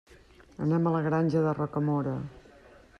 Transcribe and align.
Anem 0.67 0.87
a 0.87 0.93
la 0.95 1.03
Granja 1.09 1.45
de 1.47 1.55
Rocamora. 1.61 2.19